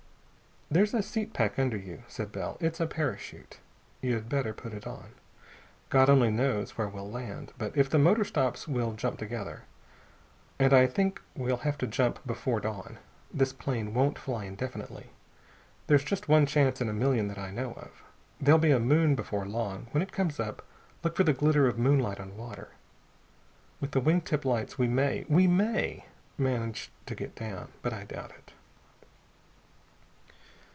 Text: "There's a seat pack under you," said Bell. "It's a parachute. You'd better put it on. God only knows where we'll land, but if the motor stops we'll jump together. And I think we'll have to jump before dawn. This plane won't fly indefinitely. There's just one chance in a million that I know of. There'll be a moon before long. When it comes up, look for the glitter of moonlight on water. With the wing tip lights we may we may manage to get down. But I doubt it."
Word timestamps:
"There's 0.73 0.93
a 0.93 1.03
seat 1.03 1.33
pack 1.33 1.59
under 1.59 1.75
you," 1.75 2.03
said 2.07 2.31
Bell. 2.31 2.55
"It's 2.61 2.79
a 2.79 2.87
parachute. 2.87 3.57
You'd 4.01 4.29
better 4.29 4.53
put 4.53 4.73
it 4.73 4.87
on. 4.87 5.09
God 5.89 6.09
only 6.09 6.31
knows 6.31 6.77
where 6.77 6.87
we'll 6.87 7.11
land, 7.11 7.51
but 7.57 7.75
if 7.77 7.89
the 7.89 7.99
motor 7.99 8.23
stops 8.23 8.69
we'll 8.69 8.93
jump 8.93 9.19
together. 9.19 9.63
And 10.57 10.71
I 10.71 10.87
think 10.87 11.21
we'll 11.35 11.57
have 11.67 11.77
to 11.79 11.87
jump 11.87 12.25
before 12.25 12.61
dawn. 12.61 12.99
This 13.33 13.51
plane 13.51 13.93
won't 13.93 14.17
fly 14.17 14.45
indefinitely. 14.45 15.09
There's 15.87 16.05
just 16.05 16.29
one 16.29 16.45
chance 16.45 16.79
in 16.79 16.87
a 16.87 16.93
million 16.93 17.27
that 17.27 17.37
I 17.37 17.51
know 17.51 17.73
of. 17.73 18.01
There'll 18.39 18.57
be 18.57 18.71
a 18.71 18.79
moon 18.79 19.13
before 19.13 19.45
long. 19.45 19.87
When 19.91 20.01
it 20.01 20.13
comes 20.13 20.39
up, 20.39 20.63
look 21.03 21.17
for 21.17 21.25
the 21.25 21.33
glitter 21.33 21.67
of 21.67 21.77
moonlight 21.77 22.21
on 22.21 22.37
water. 22.37 22.69
With 23.81 23.91
the 23.91 23.99
wing 23.99 24.21
tip 24.21 24.45
lights 24.45 24.77
we 24.79 24.87
may 24.87 25.25
we 25.27 25.47
may 25.47 26.05
manage 26.37 26.91
to 27.07 27.13
get 27.13 27.35
down. 27.35 27.73
But 27.81 27.91
I 27.91 28.05
doubt 28.05 28.31
it." 28.31 28.53